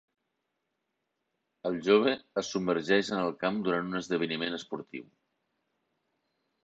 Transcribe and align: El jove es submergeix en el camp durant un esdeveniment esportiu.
El 1.71 1.77
jove 1.89 2.15
es 2.43 2.49
submergeix 2.55 3.11
en 3.17 3.21
el 3.25 3.35
camp 3.45 3.61
durant 3.69 3.93
un 3.93 4.01
esdeveniment 4.01 4.59
esportiu. 4.61 5.05